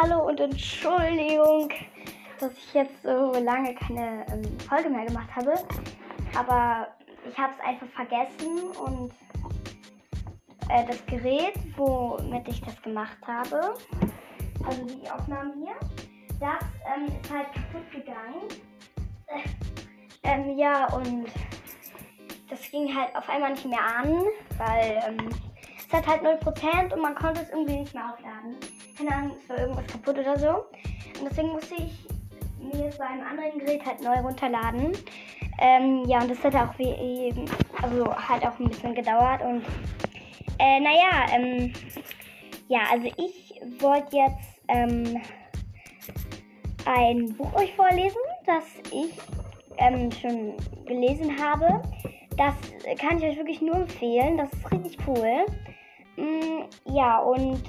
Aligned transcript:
hallo 0.00 0.28
und 0.28 0.38
Entschuldigung, 0.38 1.70
dass 2.38 2.52
ich 2.52 2.74
jetzt 2.74 3.02
so 3.02 3.32
lange 3.32 3.74
keine 3.74 4.24
ähm, 4.28 4.58
Folge 4.60 4.90
mehr 4.90 5.06
gemacht 5.06 5.28
habe. 5.34 5.54
Aber 6.36 6.88
ich 7.28 7.36
habe 7.36 7.52
es 7.58 7.66
einfach 7.66 7.86
vergessen 7.88 8.70
und 8.84 9.12
äh, 10.68 10.86
das 10.86 11.04
Gerät, 11.06 11.54
womit 11.76 12.46
ich 12.46 12.60
das 12.60 12.80
gemacht 12.82 13.18
habe, 13.26 13.74
also 14.64 14.84
die 14.84 15.10
Aufnahmen 15.10 15.54
hier, 15.54 15.74
das 16.38 16.64
ähm, 16.94 17.06
ist 17.06 17.32
halt 17.32 17.52
kaputt 17.52 17.90
gegangen. 17.90 18.46
Äh, 19.26 19.48
ähm, 20.22 20.56
ja, 20.56 20.86
und 20.94 21.26
das 22.48 22.60
ging 22.70 22.94
halt 22.94 23.16
auf 23.16 23.28
einmal 23.28 23.50
nicht 23.50 23.66
mehr 23.66 23.84
an, 23.84 24.24
weil 24.58 25.02
ähm, 25.08 25.28
es 25.76 25.92
hat 25.92 26.06
halt 26.06 26.22
0% 26.22 26.92
und 26.92 27.00
man 27.00 27.14
konnte 27.16 27.40
es 27.40 27.50
irgendwie 27.50 27.78
nicht 27.78 27.94
mehr 27.94 28.12
aufladen. 28.12 28.56
Keine 28.98 29.14
Ahnung, 29.14 29.36
es 29.40 29.48
war 29.48 29.58
irgendwas 29.58 29.86
kaputt 29.86 30.18
oder 30.18 30.36
so. 30.36 30.48
Und 30.48 31.30
deswegen 31.30 31.50
musste 31.50 31.76
ich 31.76 32.08
mir 32.60 32.86
es 32.86 32.98
bei 32.98 33.06
einem 33.06 33.24
anderen 33.24 33.58
Gerät 33.60 33.86
halt 33.86 34.02
neu 34.02 34.18
runterladen. 34.20 34.92
Ähm, 35.60 36.04
ja, 36.06 36.20
und 36.20 36.30
das 36.30 36.42
hat 36.42 36.56
auch 36.56 36.76
wie 36.78 36.90
eben, 37.28 37.44
also 37.80 38.12
halt 38.16 38.44
auch 38.44 38.58
ein 38.58 38.68
bisschen 38.68 38.94
gedauert 38.94 39.42
und 39.42 39.62
äh, 40.58 40.80
naja, 40.80 41.26
ähm, 41.32 41.72
ja, 42.68 42.80
also 42.90 43.06
ich 43.16 43.60
wollte 43.80 44.16
jetzt 44.16 44.60
ähm, 44.68 45.20
ein 46.84 47.32
Buch 47.36 47.54
euch 47.54 47.74
vorlesen, 47.74 48.18
das 48.44 48.64
ich 48.92 49.16
ähm, 49.78 50.10
schon 50.10 50.54
gelesen 50.84 51.36
habe. 51.40 51.82
Das 52.36 52.54
kann 52.98 53.18
ich 53.18 53.24
euch 53.24 53.36
wirklich 53.36 53.60
nur 53.60 53.76
empfehlen. 53.76 54.36
Das 54.36 54.52
ist 54.52 54.70
richtig 54.70 54.98
cool. 55.06 55.46
Mm, 56.16 56.64
ja, 56.92 57.18
und 57.18 57.62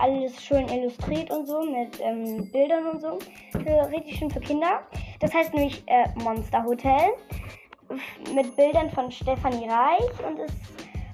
alles 0.00 0.42
schön 0.42 0.68
illustriert 0.68 1.30
und 1.30 1.46
so 1.46 1.62
mit 1.62 2.00
ähm, 2.00 2.50
Bildern 2.50 2.86
und 2.86 3.00
so. 3.00 3.18
Für, 3.52 3.90
richtig 3.90 4.18
schön 4.18 4.30
für 4.30 4.40
Kinder. 4.40 4.80
Das 5.20 5.32
heißt 5.34 5.54
nämlich 5.54 5.82
äh, 5.86 6.08
Monster 6.22 6.64
Hotel 6.64 7.10
mit 8.34 8.56
Bildern 8.56 8.90
von 8.90 9.10
Stefanie 9.10 9.68
Reich 9.68 10.26
und 10.26 10.38
es 10.38 10.52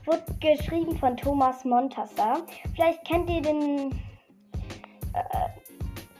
wird 0.06 0.22
geschrieben 0.40 0.96
von 0.98 1.16
Thomas 1.16 1.64
Montasser. 1.64 2.42
Vielleicht 2.74 3.04
kennt 3.04 3.28
ihr 3.28 3.42
den 3.42 3.90
äh, 5.14 5.48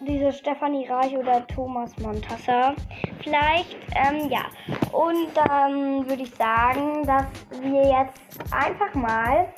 diese 0.00 0.32
Stefanie 0.32 0.86
Reich 0.86 1.16
oder 1.16 1.46
Thomas 1.46 1.96
Montasser. 1.98 2.74
Vielleicht, 3.22 3.76
ähm, 3.94 4.28
ja. 4.30 4.44
Und 4.92 5.28
dann 5.34 6.08
würde 6.08 6.22
ich 6.22 6.34
sagen, 6.34 7.04
dass 7.04 7.26
wir 7.60 7.82
jetzt 7.82 8.52
einfach 8.52 8.94
mal 8.94 9.48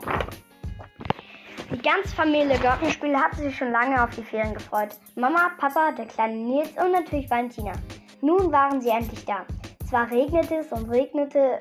Die 1.80 1.88
ganze 1.88 2.14
Familie 2.14 2.58
Glockenspiel 2.58 3.16
hatte 3.16 3.36
sich 3.36 3.56
schon 3.56 3.72
lange 3.72 4.04
auf 4.04 4.10
die 4.10 4.22
Ferien 4.22 4.52
gefreut. 4.52 4.90
Mama, 5.14 5.50
Papa, 5.56 5.92
der 5.92 6.04
kleine 6.04 6.34
Nils 6.36 6.68
und 6.72 6.92
natürlich 6.92 7.30
Valentina. 7.30 7.72
Nun 8.20 8.52
waren 8.52 8.82
sie 8.82 8.90
endlich 8.90 9.24
da. 9.24 9.46
Zwar 9.88 10.10
regnete 10.10 10.56
es 10.56 10.70
und 10.72 10.90
regnete 10.90 11.60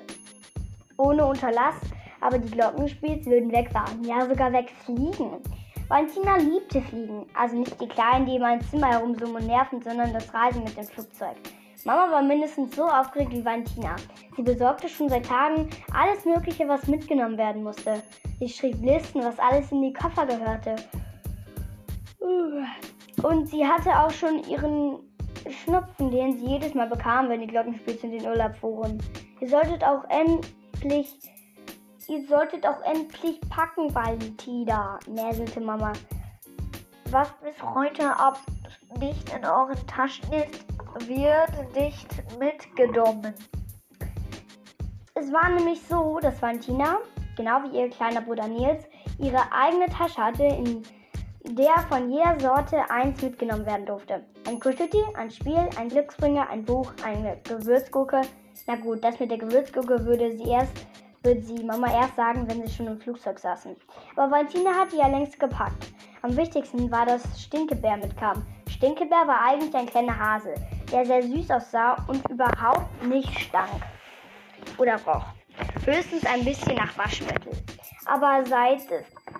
ohne 0.97 1.25
Unterlass, 1.25 1.75
aber 2.19 2.38
die 2.38 2.52
Glockenspiels 2.52 3.28
würden 3.28 3.50
wegfahren, 3.50 4.03
ja 4.03 4.25
sogar 4.25 4.52
wegfliegen. 4.52 5.41
Valentina 5.88 6.36
liebte 6.36 6.81
Fliegen, 6.81 7.25
also 7.34 7.56
nicht 7.56 7.80
die 7.80 7.88
Kleinen, 7.88 8.25
die 8.25 8.36
immer 8.36 8.56
im 8.56 8.62
Zimmer 8.69 8.90
herumsummen 8.90 9.38
und 9.38 9.47
nerven, 9.47 9.81
sondern 9.81 10.12
das 10.12 10.34
Reisen 10.34 10.66
mit 10.66 10.75
dem 10.75 10.84
Flugzeug. 10.84 11.38
Mama 11.86 12.12
war 12.12 12.22
mindestens 12.22 12.76
so 12.76 12.86
aufgeregt 12.86 13.32
wie 13.32 13.44
Valentina. 13.44 13.96
Sie 14.36 14.42
besorgte 14.42 14.90
schon 14.90 15.10
seit 15.10 15.26
Tagen 15.26 15.70
alles 15.94 16.26
Mögliche, 16.26 16.68
was 16.68 16.88
mitgenommen 16.88 17.38
werden 17.38 17.64
musste. 17.64 18.04
Sie 18.40 18.50
schrieb 18.50 18.78
Listen, 18.82 19.24
was 19.24 19.40
alles 19.40 19.72
in 19.72 19.82
die 19.82 19.94
Koffer 19.94 20.26
gehörte. 20.26 20.76
Und 23.24 23.48
sie 23.48 23.66
hatte 23.66 23.92
auch 23.92 24.12
schon 24.12 24.44
ihren 24.44 25.00
Schnupfen, 25.50 26.12
den 26.12 26.38
sie 26.38 26.46
jedes 26.46 26.74
Mal 26.74 26.88
bekam, 26.88 27.30
wenn 27.30 27.42
die 27.42 27.48
Glockenspiels 27.48 28.04
in 28.04 28.12
den 28.12 28.26
Urlaub 28.26 28.56
fuhren. 28.56 29.02
Ihr 29.40 29.50
solltet 29.50 29.84
auch 29.84 30.04
endlich 30.10 31.18
Ihr 32.10 32.26
solltet 32.26 32.66
auch 32.66 32.82
endlich 32.82 33.40
packen, 33.52 33.94
Valentina, 33.94 35.00
näselte 35.08 35.62
Mama. 35.62 35.94
Was 37.12 37.32
bis 37.44 37.62
heute 37.62 38.18
Abend 38.18 38.59
nicht 38.98 39.34
in 39.34 39.46
euren 39.46 39.88
Taschen 39.88 40.32
ist, 40.34 40.66
wird 41.08 41.76
nicht 41.76 42.40
mitgenommen. 42.40 43.34
Es 45.16 45.32
war 45.32 45.50
nämlich 45.50 45.82
so, 45.82 46.20
dass 46.20 46.42
Valentina, 46.42 46.98
genau 47.36 47.64
wie 47.64 47.78
ihr 47.78 47.90
kleiner 47.90 48.22
Bruder 48.22 48.48
Nils, 48.48 48.84
ihre 49.18 49.52
eigene 49.52 49.88
Tasche 49.88 50.24
hatte, 50.24 50.44
in 50.44 50.84
der 51.44 51.78
von 51.90 52.12
jeder 52.12 52.40
Sorte 52.40 52.90
eins 52.90 53.22
mitgenommen 53.22 53.66
werden 53.66 53.86
durfte. 53.86 54.26
Ein 54.48 54.60
Kuscheltier, 54.60 55.06
ein 55.16 55.32
Spiel, 55.32 55.70
ein 55.78 55.90
Glücksbringer, 55.90 56.50
ein 56.50 56.64
Buch, 56.66 56.92
eine 57.04 57.38
Gewürzgurke. 57.44 58.22
Na 58.68 58.76
gut, 58.76 59.04
das 59.04 59.20
mit 59.20 59.32
der 59.32 59.38
Gewürzgurke 59.38 60.06
würde 60.06 60.38
sie 60.38 60.50
erst 60.50 60.74
würde 61.24 61.41
sie 61.41 61.63
Mama 61.63 61.91
erst 61.94 62.16
sagen, 62.16 62.46
wenn 62.47 62.66
sie 62.66 62.74
schon 62.74 62.88
im 62.88 63.00
Flugzeug 63.00 63.40
saßen. 63.40 63.75
Aber 64.16 64.31
Valentina 64.31 64.72
hatte 64.72 64.96
ja 64.96 65.07
längst 65.07 65.40
gepackt. 65.40 65.91
Am 66.22 66.35
wichtigsten 66.35 66.91
war, 66.91 67.06
dass 67.06 67.22
Stinkebär 67.41 67.97
mitkam. 67.97 68.46
Stinkebär 68.69 69.28
war 69.28 69.41
eigentlich 69.41 69.75
ein 69.75 69.85
kleiner 69.85 70.18
Hase, 70.18 70.53
der 70.91 71.06
sehr 71.06 71.24
süß 71.24 71.52
aussah 71.52 71.97
und 72.07 72.28
überhaupt 72.30 73.03
nicht 73.03 73.40
stank. 73.40 73.69
Oder 74.78 74.97
roch. 75.06 75.25
Höchstens 75.85 76.25
ein 76.25 76.46
bisschen 76.46 76.75
nach 76.75 76.97
Waschmittel. 76.97 77.51
Aber 78.06 78.44
seit 78.46 78.81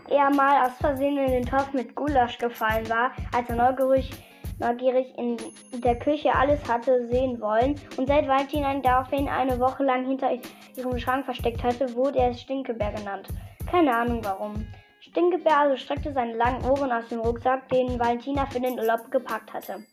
er 0.10 0.30
mal 0.30 0.66
aus 0.66 0.78
Versehen 0.80 1.18
in 1.18 1.32
den 1.32 1.46
Topf 1.46 1.74
mit 1.74 1.96
Gulasch 1.96 2.38
gefallen 2.38 2.88
war, 2.90 3.12
als 3.34 3.50
er 3.50 3.56
neugierig 3.56 4.12
neugierig 4.60 5.18
in 5.18 5.38
der 5.82 5.98
Küche 5.98 6.34
alles 6.34 6.68
hatte 6.68 7.08
sehen 7.08 7.40
wollen 7.42 7.76
und 7.98 8.08
seit 8.08 8.28
Valentina 8.28 8.74
ihn 8.74 8.82
daraufhin 8.82 9.28
eine 9.28 9.60
Woche 9.60 9.84
lang 9.84 10.06
hinter 10.06 10.30
ihrem 10.76 11.00
Schrank 11.00 11.26
versteckt 11.26 11.64
hatte, 11.64 11.94
wurde 11.96 12.20
er 12.20 12.34
Stinkebär 12.34 12.92
genannt. 12.92 13.28
Keine 13.70 13.96
Ahnung 13.96 14.24
warum. 14.24 14.66
Stinkebär 15.00 15.58
also 15.58 15.78
streckte 15.78 16.12
seine 16.12 16.36
langen 16.36 16.64
Ohren 16.70 16.92
aus 16.92 17.08
dem 17.08 17.22
Rucksack, 17.22 17.70
den 17.70 18.00
Valentina 18.00 18.46
für 18.46 18.60
den 18.60 18.78
Urlaub 18.78 19.10
gepackt 19.12 19.54
hatte. 19.54 19.84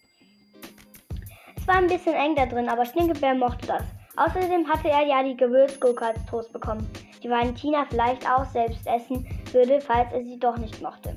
Es 1.56 1.66
war 1.68 1.76
ein 1.76 1.86
bisschen 1.86 2.14
eng 2.14 2.34
da 2.34 2.46
drin, 2.46 2.68
aber 2.68 2.84
Stinkebär 2.84 3.34
mochte 3.34 3.66
das. 3.66 3.82
Außerdem 4.16 4.66
hatte 4.68 4.88
er 4.88 5.06
ja 5.06 5.22
die 5.22 5.36
Gewürzgurke 5.36 6.06
als 6.06 6.24
Toast 6.26 6.52
bekommen, 6.52 6.88
die 7.22 7.30
Valentina 7.30 7.84
vielleicht 7.88 8.28
auch 8.28 8.44
selbst 8.46 8.86
essen 8.86 9.26
würde, 9.52 9.80
falls 9.80 10.12
er 10.12 10.24
sie 10.24 10.38
doch 10.38 10.56
nicht 10.56 10.80
mochte. 10.80 11.16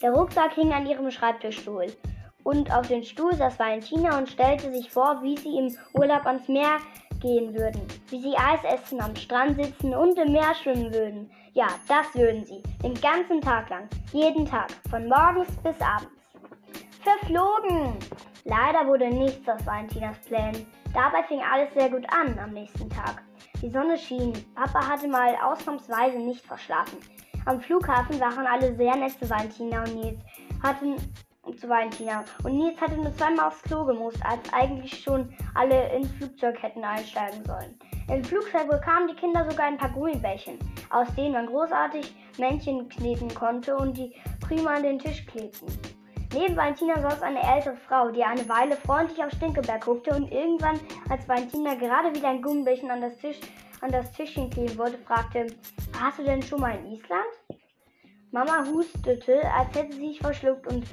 Der 0.00 0.12
Rucksack 0.12 0.54
hing 0.54 0.72
an 0.72 0.86
ihrem 0.86 1.10
Schreibtischstuhl 1.10 1.86
und 2.48 2.72
auf 2.72 2.88
den 2.88 3.04
Stuhl 3.04 3.34
saß 3.34 3.58
Valentina 3.58 4.16
und 4.16 4.30
stellte 4.30 4.72
sich 4.72 4.90
vor, 4.90 5.22
wie 5.22 5.36
sie 5.36 5.58
im 5.58 5.76
Urlaub 5.92 6.24
ans 6.24 6.48
Meer 6.48 6.78
gehen 7.20 7.54
würden, 7.54 7.82
wie 8.08 8.22
sie 8.22 8.34
Eis 8.38 8.64
essen, 8.64 9.02
am 9.02 9.14
Strand 9.16 9.62
sitzen 9.62 9.94
und 9.94 10.18
im 10.18 10.32
Meer 10.32 10.54
schwimmen 10.54 10.90
würden. 10.94 11.30
Ja, 11.52 11.66
das 11.88 12.14
würden 12.14 12.46
sie, 12.46 12.62
den 12.82 12.94
ganzen 13.02 13.42
Tag 13.42 13.68
lang, 13.68 13.86
jeden 14.14 14.46
Tag, 14.46 14.70
von 14.88 15.06
morgens 15.08 15.54
bis 15.58 15.78
abends. 15.82 16.10
Verflogen! 17.02 17.98
Leider 18.44 18.86
wurde 18.86 19.10
nichts 19.10 19.46
aus 19.46 19.66
Valentinas 19.66 20.16
Plänen. 20.20 20.66
Dabei 20.94 21.22
fing 21.24 21.42
alles 21.42 21.74
sehr 21.74 21.90
gut 21.90 22.06
an 22.10 22.38
am 22.38 22.52
nächsten 22.52 22.88
Tag. 22.88 23.22
Die 23.60 23.68
Sonne 23.68 23.98
schien. 23.98 24.32
Papa 24.54 24.88
hatte 24.88 25.06
mal 25.06 25.36
ausnahmsweise 25.44 26.16
nicht 26.16 26.46
verschlafen. 26.46 26.96
Am 27.44 27.60
Flughafen 27.60 28.18
waren 28.18 28.46
alle 28.46 28.74
sehr 28.74 28.96
nett 28.96 29.12
zu 29.12 29.28
Valentina 29.28 29.82
und 29.82 29.96
Nils, 29.96 30.20
hatten 30.62 30.96
zu 31.56 31.68
Valentina. 31.68 32.24
Und 32.44 32.56
Nils 32.56 32.80
hatte 32.80 32.96
nur 32.96 33.14
zweimal 33.14 33.48
aufs 33.48 33.62
Klo 33.62 33.84
gemusst, 33.84 34.24
als 34.24 34.40
eigentlich 34.52 35.02
schon 35.02 35.32
alle 35.54 35.92
ins 35.94 36.10
Flugzeug 36.12 36.62
hätten 36.62 36.84
einsteigen 36.84 37.44
sollen. 37.44 37.78
Im 38.12 38.24
Flugzeug 38.24 38.68
bekamen 38.70 39.08
die 39.08 39.14
Kinder 39.14 39.48
sogar 39.48 39.66
ein 39.66 39.78
paar 39.78 39.90
Gummibärchen, 39.90 40.58
aus 40.90 41.08
denen 41.14 41.32
man 41.32 41.46
großartig 41.46 42.14
Männchen 42.38 42.88
kneten 42.88 43.32
konnte 43.34 43.76
und 43.76 43.96
die 43.96 44.14
prima 44.40 44.74
an 44.74 44.82
den 44.82 44.98
Tisch 44.98 45.26
klebten. 45.26 45.68
Neben 46.34 46.56
Valentina 46.56 47.00
saß 47.00 47.22
eine 47.22 47.42
ältere 47.42 47.76
Frau, 47.76 48.10
die 48.10 48.22
eine 48.22 48.46
Weile 48.48 48.76
freundlich 48.76 49.22
auf 49.24 49.30
Stinkeberg 49.32 49.84
guckte 49.84 50.14
und 50.14 50.30
irgendwann, 50.30 50.78
als 51.08 51.26
Valentina 51.26 51.74
gerade 51.74 52.14
wieder 52.14 52.28
ein 52.28 52.42
Gummibärchen 52.42 52.90
an 52.90 53.00
das, 53.00 53.16
Tisch, 53.16 53.38
an 53.80 53.92
das 53.92 54.12
Tischchen 54.12 54.50
kleben 54.50 54.76
wollte, 54.76 54.98
fragte, 54.98 55.46
warst 55.98 56.18
du 56.18 56.24
denn 56.24 56.42
schon 56.42 56.60
mal 56.60 56.76
in 56.76 56.92
Island? 56.92 57.60
Mama 58.30 58.62
hustete, 58.66 59.40
als 59.54 59.74
hätte 59.74 59.96
sie 59.96 60.08
sich 60.08 60.18
verschluckt 60.20 60.66
und 60.66 60.84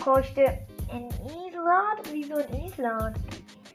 keuchte, 0.00 0.58
in 0.92 1.06
Island? 1.06 2.10
Wieso 2.12 2.38
in 2.38 2.66
Island? 2.66 3.16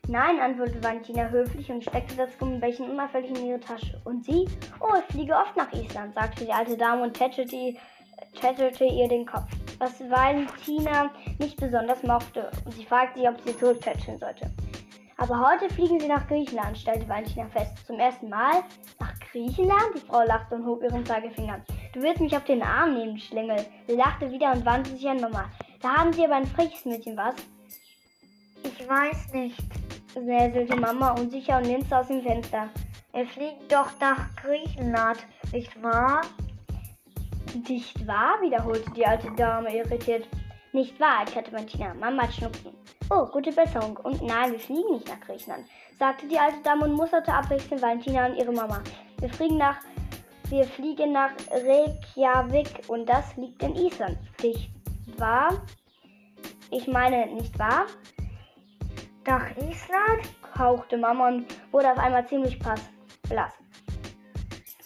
Nein, 0.08 0.40
antwortete 0.40 0.84
Valentina 0.84 1.30
höflich 1.30 1.72
und 1.72 1.84
steckte 1.84 2.16
das 2.16 2.38
Gummibärchen 2.38 2.90
unauffällig 2.90 3.32
in 3.32 3.48
ihre 3.48 3.60
Tasche. 3.60 4.00
Und 4.04 4.26
sie? 4.26 4.48
Oh, 4.80 4.94
ich 5.00 5.14
fliege 5.14 5.34
oft 5.34 5.56
nach 5.56 5.72
Island, 5.72 6.14
sagte 6.14 6.46
die 6.46 6.52
alte 6.52 6.78
Dame 6.78 7.04
und 7.04 7.14
tätschelte, 7.14 7.76
tätschelte 8.40 8.86
ihr 8.86 9.08
den 9.08 9.26
Kopf 9.26 9.50
was 9.80 10.00
Valentina 10.10 11.12
nicht 11.40 11.58
besonders 11.58 12.04
mochte 12.04 12.50
und 12.66 12.74
sie 12.74 12.86
fragte 12.86 13.20
sie, 13.20 13.28
ob 13.28 13.40
sie 13.42 13.58
zurücktätscheln 13.58 14.20
sollte. 14.20 14.52
Aber 15.18 15.50
heute 15.50 15.74
fliegen 15.74 16.00
sie 16.00 16.08
nach 16.08 16.28
Griechenland, 16.28 16.78
stellte 16.78 17.08
Valentina 17.08 17.48
fest. 17.48 17.86
Zum 17.88 18.00
ersten 18.00 18.30
Mal? 18.30 18.64
Nach 19.00 19.14
Griechenland? 19.32 19.96
Die 19.96 20.02
Frau 20.02 20.24
lachte 20.24 20.56
und 20.56 20.66
hob 20.66 20.84
ihren 20.84 21.06
Zeigefinger. 21.06 21.62
Du 21.94 22.02
wirst 22.02 22.20
mich 22.20 22.36
auf 22.36 22.44
den 22.44 22.62
Arm 22.62 22.96
nehmen, 22.96 23.18
Schlingel. 23.18 23.66
Sie 23.88 23.96
lachte 23.96 24.30
wieder 24.30 24.52
und 24.52 24.66
wandte 24.66 24.92
sich 24.92 25.08
an 25.08 25.22
Mama. 25.22 25.46
Da 25.86 25.98
haben 25.98 26.12
sie 26.14 26.26
aber 26.26 26.38
ein 26.38 26.48
freches 26.48 26.84
Mädchen, 26.84 27.16
was? 27.16 27.36
Ich 28.64 28.90
weiß 28.90 29.34
nicht, 29.34 29.62
säselte 30.16 30.76
Mama 30.78 31.12
unsicher 31.12 31.60
und 31.60 31.66
linste 31.66 31.96
aus 31.96 32.08
dem 32.08 32.24
Fenster. 32.24 32.70
Er 33.14 33.28
fliegt 33.28 33.72
doch 33.72 33.92
nach 34.00 34.36
Griechenland, 34.36 35.20
nicht 35.54 35.84
wahr? 35.84 36.22
Nicht 37.70 38.08
wahr? 38.08 38.42
wiederholte 38.42 38.90
die 38.94 39.06
alte 39.06 39.32
Dame 39.36 39.78
irritiert. 39.78 40.28
Nicht 40.74 41.00
wahr, 41.00 41.20
erklärte 41.20 41.52
Martina. 41.52 41.94
Mama 41.94 42.24
hat 42.24 42.34
Schnupfen. 42.34 42.74
Oh, 43.12 43.28
gute 43.28 43.52
Besserung. 43.52 43.96
Und 43.98 44.24
nein, 44.24 44.54
wir 44.54 44.60
fliegen 44.60 44.92
nicht 44.92 45.08
nach 45.08 45.20
Griechenland, 45.20 45.68
sagte 46.00 46.28
die 46.28 46.40
alte 46.40 46.64
Dame 46.64 46.86
und 46.86 46.94
musterte 46.94 47.32
abwechselnd 47.32 47.84
Valentina 47.84 48.26
und 48.26 48.38
ihre 48.38 48.52
Mama. 48.52 48.82
Wir 49.20 49.30
fliegen 49.30 49.60
nach, 49.60 49.78
wir 50.50 50.66
fliegen 50.66 51.12
nach 51.12 51.30
Reykjavik 51.52 52.82
und 52.88 53.06
das 53.06 53.38
liegt 53.38 53.62
in 53.62 53.76
Island. 53.76 54.18
Nicht 54.42 54.75
wahr? 55.18 55.62
Ich 56.72 56.88
meine, 56.88 57.28
nicht 57.28 57.58
wahr? 57.58 57.86
Nach 59.26 59.50
Island? 59.58 60.30
hauchte 60.58 60.98
Mama 60.98 61.28
und 61.28 61.46
wurde 61.72 61.92
auf 61.92 61.98
einmal 61.98 62.28
ziemlich 62.28 62.60
pass, 62.60 62.82
blass. 63.28 63.54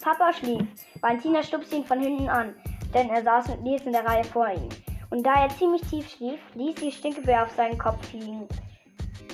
Papa 0.00 0.32
schlief. 0.32 0.66
Valentina 1.00 1.42
stupste 1.42 1.76
ihn 1.76 1.84
von 1.84 2.00
hinten 2.00 2.28
an, 2.28 2.54
denn 2.94 3.10
er 3.10 3.22
saß 3.22 3.48
mit 3.48 3.62
Nils 3.62 3.82
in 3.82 3.92
der 3.92 4.04
Reihe 4.04 4.24
vor 4.24 4.48
ihm. 4.48 4.68
Und 5.10 5.24
da 5.24 5.42
er 5.42 5.48
ziemlich 5.50 5.82
tief 5.82 6.08
schlief, 6.08 6.40
ließ 6.54 6.80
sie 6.80 6.90
Stinkebär 6.90 7.44
auf 7.44 7.50
seinen 7.50 7.78
Kopf 7.78 8.08
fliegen. 8.08 8.48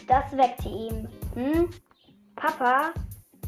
Das 0.09 0.37
weckte 0.37 0.69
ihn. 0.69 1.09
Hm? 1.35 1.71
Papa, 2.35 2.93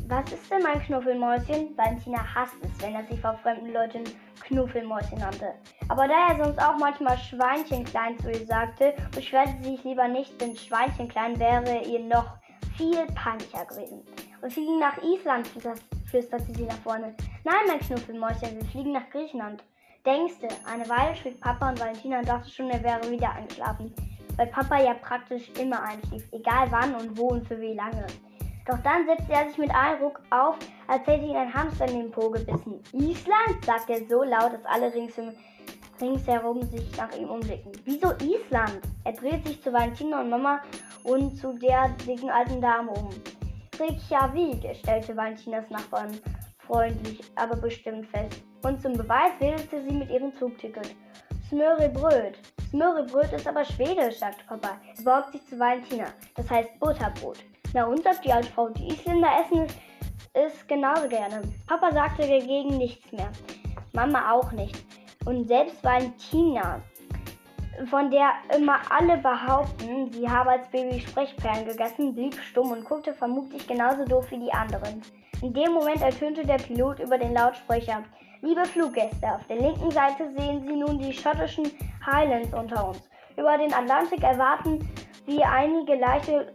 was 0.08 0.32
ist 0.32 0.50
denn 0.50 0.62
mein 0.62 0.80
Knuffelmäuschen? 0.82 1.76
Valentina 1.76 2.18
hasst 2.34 2.56
es, 2.62 2.82
wenn 2.82 2.94
er 2.94 3.04
sich 3.04 3.20
vor 3.20 3.34
fremden 3.42 3.72
Leuten 3.72 4.04
Knuffelmäuschen 4.40 5.18
nannte. 5.18 5.54
Aber 5.88 6.08
da 6.08 6.28
er 6.30 6.44
sonst 6.44 6.58
auch 6.58 6.78
manchmal 6.78 7.18
Schweinchenklein 7.18 8.18
zu 8.18 8.30
ihr 8.30 8.46
sagte, 8.46 8.94
beschwerte 9.14 9.52
sie 9.62 9.72
sich 9.72 9.84
lieber 9.84 10.08
nicht, 10.08 10.40
denn 10.40 10.56
Schweinchenklein 10.56 11.38
wäre 11.38 11.82
ihr 11.84 12.00
noch 12.00 12.38
viel 12.76 13.04
peinlicher 13.14 13.66
gewesen. 13.66 14.02
Und 14.40 14.50
sie 14.50 14.64
ging 14.64 14.78
nach 14.78 14.96
Island, 15.02 15.50
flüsterte 16.06 16.54
sie 16.54 16.64
nach 16.64 16.78
vorne. 16.78 17.14
Nein, 17.44 17.66
mein 17.66 17.80
Knuffelmäuschen, 17.80 18.56
wir 18.56 18.64
fliegen 18.66 18.92
nach 18.92 19.10
Griechenland. 19.10 19.62
Denkste, 20.06 20.48
eine 20.72 20.88
Weile 20.88 21.16
schwieg 21.16 21.38
Papa 21.40 21.68
und 21.68 21.80
Valentina 21.80 22.22
dachte 22.22 22.48
schon, 22.48 22.70
er 22.70 22.82
wäre 22.82 23.10
wieder 23.10 23.32
eingeschlafen. 23.32 23.92
Weil 24.36 24.46
Papa 24.46 24.80
ja 24.80 24.94
praktisch 24.94 25.50
immer 25.60 25.82
einschlief, 25.82 26.22
egal 26.32 26.68
wann 26.70 26.94
und 26.94 27.18
wo 27.18 27.28
und 27.28 27.46
für 27.46 27.60
wie 27.60 27.74
lange. 27.74 28.06
Doch 28.68 28.78
dann 28.82 29.06
setzte 29.06 29.32
er 29.32 29.48
sich 29.48 29.56
mit 29.56 29.74
einem 29.74 30.02
Ruck 30.02 30.20
auf, 30.28 30.56
als 30.88 31.06
hätte 31.06 31.24
ihn 31.24 31.36
ein 31.36 31.52
Hamster 31.52 31.88
in 31.88 32.00
den 32.00 32.10
Po 32.10 32.28
gebissen. 32.28 32.82
Island? 32.92 33.64
sagte 33.64 33.94
er 33.94 34.06
so 34.06 34.22
laut, 34.22 34.52
dass 34.52 34.64
alle 34.66 34.92
ringsum, 34.92 35.32
ringsherum 35.98 36.60
sich 36.64 36.94
nach 36.98 37.10
ihm 37.16 37.30
umblickten. 37.30 37.72
Wieso 37.86 38.12
Island? 38.20 38.82
Er 39.04 39.12
dreht 39.14 39.46
sich 39.46 39.62
zu 39.62 39.72
Valentina 39.72 40.20
und 40.20 40.28
Mama 40.28 40.60
und 41.04 41.34
zu 41.38 41.54
der 41.54 41.88
dicken 42.06 42.28
alten 42.28 42.60
Dame 42.60 42.90
um. 42.90 43.08
Reykjavik, 43.80 44.76
stellte 44.76 45.16
Valentinas 45.16 45.70
Nachbarn 45.70 46.20
freundlich, 46.58 47.22
aber 47.36 47.56
bestimmt 47.56 48.06
fest. 48.08 48.42
Und 48.62 48.82
zum 48.82 48.92
Beweis 48.92 49.32
wedelte 49.38 49.82
sie 49.82 49.94
mit 49.94 50.10
ihrem 50.10 50.36
Zugticket. 50.36 50.94
Smörrebröt. 51.48 52.38
Smörrebröt 52.68 53.32
ist 53.32 53.48
aber 53.48 53.64
schwedisch, 53.64 54.18
sagte 54.18 54.44
Papa. 54.46 54.78
Er 54.98 55.02
beugte 55.04 55.38
sich 55.38 55.46
zu 55.46 55.58
Valentina. 55.58 56.08
Das 56.36 56.50
heißt 56.50 56.78
Butterbrot. 56.78 57.38
Na 57.74 57.84
und, 57.84 58.02
sagt 58.02 58.24
die 58.24 58.32
alte 58.32 58.50
Frau, 58.50 58.68
die 58.70 58.88
Isländer 58.88 59.28
essen 59.40 59.66
es 60.32 60.66
genauso 60.66 61.08
gerne. 61.08 61.42
Papa 61.66 61.90
sagte 61.92 62.22
dagegen 62.22 62.78
nichts 62.78 63.10
mehr. 63.12 63.30
Mama 63.92 64.32
auch 64.32 64.52
nicht. 64.52 64.76
Und 65.24 65.48
selbst 65.48 65.82
Valentina, 65.82 66.80
von 67.90 68.10
der 68.10 68.30
immer 68.56 68.78
alle 68.90 69.16
behaupten, 69.18 70.12
sie 70.12 70.28
habe 70.28 70.50
als 70.50 70.68
Baby 70.68 71.00
Sprechperlen 71.00 71.66
gegessen, 71.66 72.14
blieb 72.14 72.38
stumm 72.40 72.72
und 72.72 72.84
guckte 72.84 73.12
vermutlich 73.12 73.66
genauso 73.66 74.04
doof 74.04 74.30
wie 74.30 74.38
die 74.38 74.52
anderen. 74.52 75.02
In 75.42 75.52
dem 75.52 75.72
Moment 75.72 76.02
ertönte 76.02 76.46
der 76.46 76.58
Pilot 76.58 77.00
über 77.00 77.18
den 77.18 77.34
Lautsprecher. 77.34 78.02
Liebe 78.40 78.64
Fluggäste, 78.64 79.34
auf 79.34 79.44
der 79.48 79.56
linken 79.56 79.90
Seite 79.90 80.32
sehen 80.36 80.64
Sie 80.66 80.76
nun 80.76 80.98
die 80.98 81.12
schottischen 81.12 81.70
Highlands 82.06 82.54
unter 82.54 82.88
uns. 82.88 83.08
Über 83.36 83.58
den 83.58 83.72
Atlantik 83.72 84.22
erwarten 84.22 84.88
Sie 85.26 85.42
einige 85.42 85.96
leichte, 85.96 86.52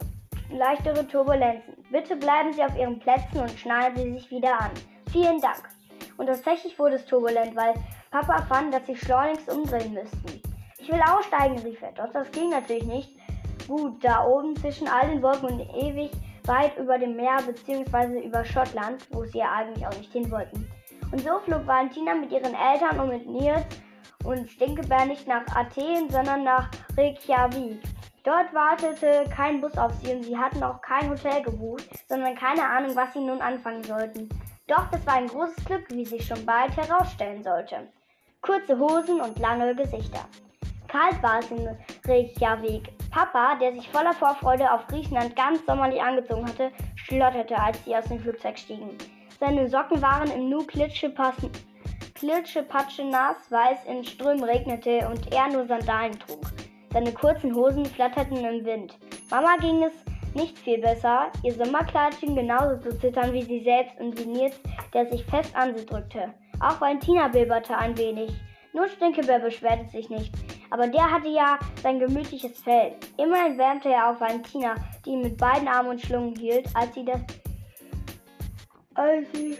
leichtere 0.50 1.06
Turbulenzen. 1.06 1.74
Bitte 1.90 2.16
bleiben 2.16 2.52
Sie 2.52 2.62
auf 2.62 2.76
Ihren 2.76 2.98
Plätzen 2.98 3.40
und 3.40 3.50
schnallen 3.50 3.96
Sie 3.96 4.12
sich 4.12 4.30
wieder 4.30 4.60
an. 4.60 4.70
Vielen 5.10 5.40
Dank. 5.40 5.68
Und 6.16 6.26
tatsächlich 6.26 6.78
wurde 6.78 6.96
es 6.96 7.06
turbulent, 7.06 7.56
weil 7.56 7.74
Papa 8.10 8.42
fand, 8.42 8.72
dass 8.72 8.86
sie 8.86 8.96
schleunigst 8.96 9.50
umdrehen 9.50 9.94
müssten. 9.94 10.40
Ich 10.78 10.90
will 10.90 11.00
aussteigen, 11.00 11.58
rief 11.58 11.82
er. 11.82 11.92
Doch 11.92 12.12
das 12.12 12.30
ging 12.30 12.50
natürlich 12.50 12.84
nicht. 12.84 13.10
Gut, 13.66 14.04
da 14.04 14.24
oben 14.24 14.54
zwischen 14.56 14.86
all 14.86 15.08
den 15.08 15.22
Wolken 15.22 15.48
und 15.48 15.60
ewig 15.74 16.10
weit 16.46 16.76
über 16.76 16.98
dem 16.98 17.16
Meer 17.16 17.38
bzw. 17.46 18.20
über 18.20 18.44
Schottland, 18.44 19.06
wo 19.10 19.24
sie 19.24 19.38
ja 19.38 19.50
eigentlich 19.52 19.86
auch 19.86 19.96
nicht 19.96 20.12
hin 20.12 20.30
wollten. 20.30 20.68
Und 21.10 21.20
so 21.20 21.38
flog 21.40 21.66
Valentina 21.66 22.14
mit 22.14 22.30
ihren 22.30 22.54
Eltern 22.54 23.00
und 23.00 23.08
mit 23.08 23.26
Nils 23.26 23.64
und 24.24 24.50
Stinkebär 24.50 25.06
nicht 25.06 25.26
nach 25.26 25.44
Athen, 25.54 26.10
sondern 26.10 26.44
nach 26.44 26.68
Reykjavik. 26.96 27.80
Dort 28.24 28.52
wartete 28.54 29.28
kein 29.28 29.60
Bus 29.60 29.76
auf 29.76 29.92
sie 30.02 30.14
und 30.14 30.22
sie 30.22 30.38
hatten 30.38 30.62
auch 30.62 30.80
kein 30.80 31.10
Hotel 31.10 31.42
gebucht, 31.42 31.86
sondern 32.08 32.34
keine 32.34 32.66
Ahnung, 32.66 32.96
was 32.96 33.12
sie 33.12 33.20
nun 33.20 33.42
anfangen 33.42 33.84
sollten. 33.84 34.30
Doch 34.66 34.90
das 34.90 35.06
war 35.06 35.16
ein 35.16 35.26
großes 35.26 35.62
Glück, 35.66 35.84
wie 35.90 36.06
sich 36.06 36.26
schon 36.26 36.46
bald 36.46 36.74
herausstellen 36.74 37.42
sollte. 37.42 37.92
Kurze 38.40 38.78
Hosen 38.78 39.20
und 39.20 39.38
lange 39.38 39.74
Gesichter. 39.74 40.20
Kalt 40.88 41.22
war 41.22 41.40
es 41.40 41.50
in 41.50 41.68
Reykjavik. 42.06 42.94
Papa, 43.10 43.56
der 43.56 43.74
sich 43.74 43.90
voller 43.90 44.14
Vorfreude 44.14 44.72
auf 44.72 44.86
Griechenland 44.86 45.36
ganz 45.36 45.60
sommerlich 45.66 46.00
angezogen 46.00 46.46
hatte, 46.46 46.72
schlotterte, 46.94 47.58
als 47.58 47.84
sie 47.84 47.94
aus 47.94 48.06
dem 48.06 48.20
Flugzeug 48.20 48.58
stiegen. 48.58 48.96
Seine 49.38 49.68
Socken 49.68 50.00
waren 50.00 50.30
im 50.30 50.48
Nu 50.48 50.64
klitschepatsche 50.64 51.50
nass, 53.04 53.36
weil 53.50 53.74
es 53.74 53.84
in 53.84 54.02
Strömen 54.02 54.44
regnete 54.44 55.06
und 55.08 55.30
er 55.34 55.48
nur 55.48 55.66
Sandalen 55.66 56.18
trug. 56.18 56.40
Seine 56.94 57.12
kurzen 57.12 57.52
Hosen 57.56 57.84
flatterten 57.84 58.36
im 58.36 58.64
Wind. 58.64 58.96
Mama 59.28 59.56
ging 59.56 59.82
es 59.82 59.92
nicht 60.32 60.56
viel 60.60 60.78
besser. 60.78 61.26
Ihr 61.42 61.52
Sommerkleid 61.52 62.14
schien 62.14 62.36
genauso 62.36 62.76
zu 62.76 62.96
zittern 63.00 63.32
wie 63.32 63.42
sie 63.42 63.64
selbst 63.64 63.98
und 63.98 64.16
wie 64.16 64.26
Nils, 64.26 64.54
der 64.92 65.10
sich 65.10 65.24
fest 65.24 65.50
an 65.56 65.76
sie 65.76 65.84
drückte. 65.84 66.32
Auch 66.60 66.80
Valentina 66.80 67.26
bibberte 67.26 67.76
ein 67.76 67.98
wenig. 67.98 68.30
Nur 68.72 68.86
Stinkebär 68.86 69.40
beschwerte 69.40 69.90
sich 69.90 70.08
nicht. 70.08 70.32
Aber 70.70 70.86
der 70.86 71.10
hatte 71.10 71.30
ja 71.30 71.58
sein 71.82 71.98
gemütliches 71.98 72.60
Fell. 72.60 72.92
Immerhin 73.16 73.58
wärmte 73.58 73.88
er 73.88 74.10
auf 74.10 74.20
Valentina, 74.20 74.76
die 75.04 75.10
ihn 75.10 75.22
mit 75.22 75.36
beiden 75.36 75.66
Armen 75.66 75.90
und 75.90 76.00
Schlungen 76.00 76.36
hielt, 76.36 76.68
als 76.76 76.94
sie 76.94 77.04
das 77.04 77.20
als 78.94 79.26
sie, 79.32 79.58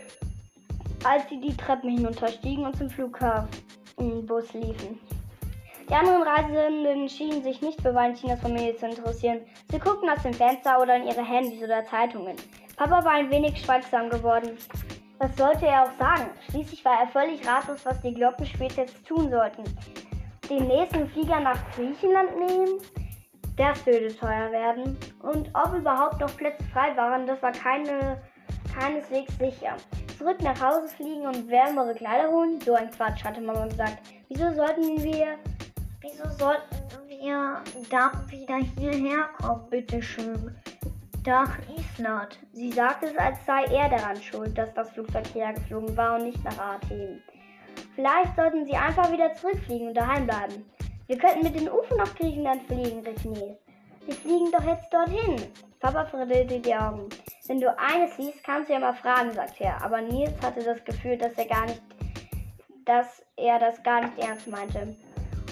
als 1.02 1.28
sie 1.28 1.40
die 1.40 1.56
Treppen 1.56 1.90
hinunterstiegen 1.90 2.64
und 2.64 2.76
zum 2.76 2.88
Flughafenbus 2.88 4.52
liefen. 4.52 5.00
Die 5.88 5.94
anderen 5.94 6.22
Reisenden 6.22 7.08
schienen 7.08 7.42
sich 7.42 7.60
nicht 7.60 7.80
für 7.82 7.94
Valentinas 7.94 8.40
Familie 8.40 8.74
zu 8.76 8.86
interessieren. 8.86 9.40
Sie 9.70 9.78
guckten 9.78 10.08
aus 10.08 10.22
dem 10.22 10.32
Fenster 10.32 10.80
oder 10.80 10.96
in 10.96 11.06
ihre 11.06 11.24
Handys 11.24 11.62
oder 11.62 11.84
Zeitungen. 11.84 12.36
Papa 12.76 13.04
war 13.04 13.12
ein 13.12 13.30
wenig 13.30 13.60
schweigsam 13.60 14.08
geworden. 14.08 14.56
Was 15.18 15.36
sollte 15.36 15.66
er 15.66 15.84
auch 15.84 15.98
sagen? 15.98 16.30
Schließlich 16.50 16.84
war 16.84 17.00
er 17.00 17.08
völlig 17.08 17.46
ratlos, 17.46 17.84
was 17.84 18.00
die 18.00 18.14
Glockenspiels 18.14 18.76
jetzt 18.76 19.06
tun 19.06 19.30
sollten. 19.30 19.62
den 20.50 20.66
nächsten 20.66 21.08
Flieger 21.08 21.40
nach 21.40 21.58
Griechenland 21.74 22.38
nehmen? 22.38 22.80
Das 23.56 23.86
würde 23.86 24.14
teuer 24.16 24.50
werden. 24.50 24.96
Und 25.22 25.48
ob 25.54 25.74
überhaupt 25.74 26.20
noch 26.20 26.36
Plätze 26.36 26.64
frei 26.72 26.96
waren, 26.96 27.26
das 27.26 27.40
war 27.42 27.52
keine, 27.52 28.20
keineswegs 28.76 29.36
sicher. 29.38 29.76
Zurück 30.18 30.40
nach 30.42 30.60
Hause 30.60 30.88
fliegen 30.88 31.26
und 31.26 31.48
wärmere 31.48 31.94
Kleider 31.94 32.30
holen? 32.30 32.60
So 32.60 32.74
ein 32.74 32.90
Quatsch, 32.90 33.22
hatte 33.24 33.40
Mama 33.40 33.66
gesagt. 33.66 33.98
Wieso 34.28 34.52
sollten 34.52 35.02
wir. 35.02 35.38
Wieso 36.04 36.28
sollten 36.36 37.08
wir 37.08 37.62
dann 37.88 38.30
wieder 38.30 38.56
hierher 38.76 39.30
kommen, 39.40 39.70
bitteschön? 39.70 40.54
Nach 41.24 41.56
Island. 41.78 42.38
Sie 42.52 42.70
sagte 42.70 43.06
es, 43.06 43.16
als 43.16 43.38
sei 43.46 43.64
er 43.74 43.88
daran 43.88 44.20
schuld, 44.20 44.58
dass 44.58 44.74
das 44.74 44.90
Flugzeug 44.90 45.24
hergeflogen 45.32 45.96
war 45.96 46.16
und 46.16 46.24
nicht 46.24 46.44
nach 46.44 46.58
Athen. 46.58 47.22
Vielleicht 47.94 48.36
sollten 48.36 48.66
sie 48.66 48.76
einfach 48.76 49.10
wieder 49.10 49.32
zurückfliegen 49.32 49.88
und 49.88 49.94
daheim 49.96 50.26
bleiben. 50.26 50.66
Wir 51.06 51.16
könnten 51.16 51.42
mit 51.42 51.58
den 51.58 51.70
UFO 51.70 51.96
nach 51.96 52.14
Griechenland 52.16 52.62
fliegen, 52.64 53.00
rief 53.00 53.24
Nils. 53.24 53.58
Wir 54.04 54.14
fliegen 54.14 54.52
doch 54.52 54.64
jetzt 54.64 54.92
dorthin. 54.92 55.42
Papa 55.80 56.04
verdrehte 56.04 56.60
die 56.60 56.74
Augen. 56.74 57.08
Wenn 57.46 57.62
du 57.62 57.78
eines 57.78 58.14
siehst, 58.16 58.44
kannst 58.44 58.68
du 58.68 58.74
ja 58.74 58.78
mal 58.78 58.92
fragen, 58.92 59.32
sagte 59.32 59.64
er. 59.64 59.82
Aber 59.82 60.02
Nils 60.02 60.34
hatte 60.42 60.62
das 60.62 60.84
Gefühl, 60.84 61.16
dass 61.16 61.32
er 61.38 61.46
gar 61.46 61.64
nicht, 61.64 61.80
dass 62.84 63.22
er 63.36 63.58
das 63.58 63.82
gar 63.82 64.02
nicht 64.02 64.18
ernst 64.18 64.46
meinte. 64.48 64.94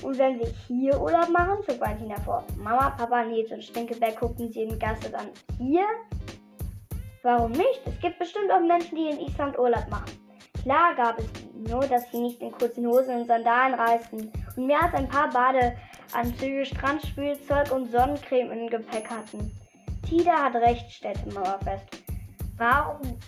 Und 0.03 0.19
wenn 0.19 0.39
wir 0.39 0.49
hier 0.67 1.01
Urlaub 1.01 1.29
machen, 1.31 1.63
zog 1.67 1.81
Valentina 1.81 2.17
vor. 2.21 2.45
Mama, 2.57 2.91
Papa, 2.91 3.25
Nils 3.25 3.53
und 3.53 3.63
Stinkeberg 3.63 4.19
guckten 4.19 4.51
sie 4.51 4.65
entgeistert 4.65 5.15
an. 5.15 5.29
Hier? 5.59 5.87
Warum 7.23 7.53
nicht? 7.53 7.81
Es 7.87 8.01
gibt 8.01 8.19
bestimmt 8.19 8.51
auch 8.51 8.61
Menschen, 8.61 8.97
die 8.97 9.09
in 9.09 9.21
Island 9.21 9.59
Urlaub 9.59 9.89
machen. 9.89 10.11
Klar 10.63 10.95
gab 10.97 11.19
es 11.19 11.27
die, 11.33 11.71
nur 11.71 11.87
dass 11.87 12.11
sie 12.11 12.21
nicht 12.21 12.41
in 12.41 12.53
kurzen 12.53 12.87
Hosen 12.87 13.21
und 13.21 13.27
Sandalen 13.27 13.75
reisten 13.75 14.33
und 14.57 14.67
mehr 14.67 14.83
als 14.83 14.95
ein 14.95 15.09
paar 15.09 15.31
Badeanzüge, 15.31 16.65
Strandspielzeug 16.67 17.71
und 17.73 17.91
Sonnencreme 17.91 18.51
im 18.53 18.69
Gepäck 18.69 19.09
hatten. 19.11 19.51
Tida 20.09 20.33
hat 20.33 20.55
recht, 20.57 20.91
stellte 20.91 21.33
Mama 21.33 21.59
fest. 21.65 21.87
Warum 22.57 23.19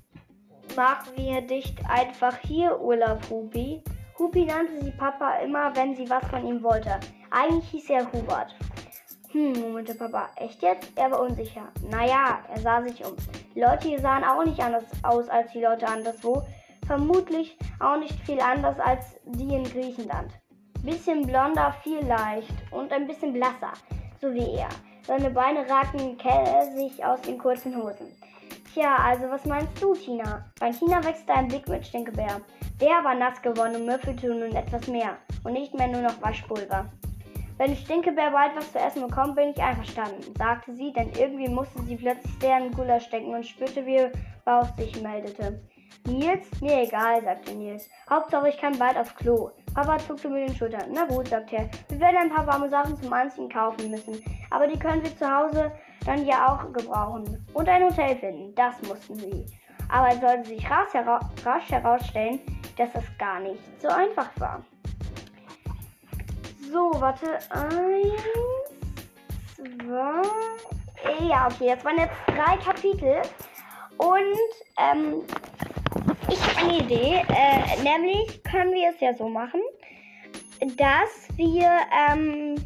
machen 0.76 1.12
wir 1.16 1.40
nicht 1.40 1.78
einfach 1.88 2.37
hier 2.38 2.81
Urlaub, 2.81 3.21
Hubi? 3.31 3.83
Hubi 4.18 4.44
nannte 4.44 4.80
sie 4.80 4.92
Papa 4.92 5.38
immer, 5.38 5.75
wenn 5.75 5.97
sie 5.97 6.09
was 6.09 6.25
von 6.28 6.47
ihm 6.47 6.62
wollte. 6.62 7.00
Eigentlich 7.30 7.68
hieß 7.71 7.90
er 7.90 8.12
Hubert. 8.12 8.54
Hm, 9.33 9.52
murmelte 9.61 9.97
Papa. 9.97 10.28
Echt 10.37 10.62
jetzt? 10.62 10.92
Er 10.94 11.11
war 11.11 11.21
unsicher. 11.21 11.68
Naja, 11.90 12.38
er 12.49 12.61
sah 12.61 12.80
sich 12.83 13.04
um. 13.04 13.16
Die 13.54 13.61
Leute 13.61 13.88
hier 13.88 13.99
sahen 13.99 14.23
auch 14.23 14.44
nicht 14.44 14.61
anders 14.61 14.85
aus 15.02 15.28
als 15.28 15.50
die 15.50 15.62
Leute 15.62 15.88
anderswo. 15.88 16.44
Vermutlich 16.87 17.59
auch 17.80 17.99
nicht 17.99 18.18
viel 18.21 18.40
anders 18.40 18.78
als 18.78 19.16
die 19.25 19.52
in 19.52 19.64
Griechenland. 19.64 20.30
Bisschen 20.83 21.26
blonder, 21.26 21.75
viel 21.83 22.04
leicht 22.06 22.54
und 22.71 22.92
ein 22.92 23.09
bisschen 23.09 23.33
blasser, 23.33 23.73
so 24.21 24.33
wie 24.33 24.59
er. 24.59 24.68
Seine 25.06 25.30
Beine 25.30 25.68
ragten 25.68 26.16
käsig 26.18 27.04
aus 27.04 27.21
den 27.23 27.38
kurzen 27.38 27.75
Hosen. 27.76 28.12
Tja, 28.75 28.97
also 28.97 29.31
was 29.31 29.45
meinst 29.45 29.81
du, 29.81 29.95
Tina? 29.95 30.45
Bei 30.59 30.71
Tina 30.71 30.97
wächst 31.04 31.31
ein 31.31 31.47
Blick 31.47 31.69
mit 31.69 31.87
Stinkebär. 31.87 32.40
Der 32.81 33.04
war 33.04 33.14
nass 33.14 33.40
geworden 33.40 33.76
und 33.76 33.87
müffelte 33.87 34.26
nun 34.26 34.52
etwas 34.52 34.88
mehr 34.88 35.16
und 35.45 35.52
nicht 35.52 35.75
mehr 35.75 35.87
nur 35.87 36.00
noch 36.00 36.21
Waschpulver. 36.21 36.87
Wenn 37.57 37.76
Stinkebär 37.76 38.33
bald 38.33 38.57
was 38.57 38.73
zu 38.73 38.81
essen 38.81 39.07
bekommt, 39.07 39.37
bin 39.37 39.50
ich 39.50 39.62
einverstanden, 39.62 40.35
sagte 40.37 40.75
sie, 40.75 40.93
denn 40.93 41.12
irgendwie 41.16 41.49
musste 41.49 41.81
sie 41.83 41.95
plötzlich 41.95 42.33
sehr 42.40 42.59
in 42.59 42.73
Gulasch 42.73 43.04
stecken 43.04 43.33
und 43.33 43.47
spürte, 43.47 43.87
wie 43.87 44.11
Bauch 44.45 44.66
sich 44.76 45.00
meldete. 45.00 45.61
Nils? 46.09 46.45
Mir 46.61 46.83
egal, 46.83 47.23
sagte 47.23 47.54
Nils. 47.54 47.88
Hauptsache 48.11 48.49
ich 48.49 48.59
kann 48.59 48.76
bald 48.76 48.97
aufs 48.97 49.14
Klo. 49.14 49.52
Papa 49.73 49.99
zuckte 49.99 50.28
mit 50.28 50.49
den 50.49 50.57
Schultern. 50.57 50.90
Na 50.93 51.04
gut, 51.04 51.28
sagte 51.28 51.59
er. 51.59 51.71
Wir 51.88 52.00
werden 52.00 52.16
ein 52.16 52.31
paar 52.31 52.47
warme 52.49 52.69
Sachen 52.69 53.00
zum 53.00 53.12
Anziehen 53.12 53.49
kaufen 53.49 53.88
müssen. 53.88 54.21
Aber 54.50 54.66
die 54.66 54.78
können 54.78 55.02
wir 55.04 55.16
zu 55.16 55.31
Hause 55.31 55.71
dann 56.04 56.25
ja 56.26 56.49
auch 56.49 56.73
gebrauchen. 56.73 57.46
Und 57.52 57.68
ein 57.68 57.84
Hotel 57.84 58.16
finden. 58.16 58.54
Das 58.54 58.80
mussten 58.82 59.16
sie. 59.16 59.46
Aber 59.88 60.08
es 60.08 60.20
sollte 60.20 60.49
sich 60.49 60.70
rasch, 60.70 60.92
hera 60.92 61.20
rasch 61.44 61.70
herausstellen, 61.70 62.40
dass 62.76 62.92
das 62.92 63.04
gar 63.18 63.40
nicht 63.40 63.61
so 63.80 63.88
einfach 63.88 64.30
war. 64.38 64.62
So, 66.73 66.90
warte. 67.00 67.38
Eins, 67.50 68.23
zwei. 69.56 70.23
Ja, 71.28 71.46
okay, 71.46 71.75
das 71.75 71.84
waren 71.84 71.99
jetzt 71.99 72.16
drei 72.26 72.56
Kapitel. 72.56 73.23
Und 73.99 74.38
ähm, 74.78 75.23
ich 76.30 76.40
habe 76.42 76.66
eine 76.66 76.78
Idee. 76.78 77.23
Äh, 77.28 77.82
nämlich 77.82 78.42
können 78.44 78.73
wir 78.73 78.90
es 78.90 79.00
ja 79.00 79.14
so 79.14 79.28
machen, 79.28 79.61
dass 80.76 81.28
wir, 81.37 81.70
ähm, 82.11 82.56